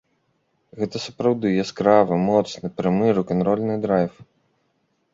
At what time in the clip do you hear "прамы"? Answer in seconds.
2.81-3.15